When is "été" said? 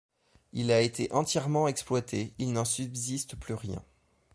0.81-1.11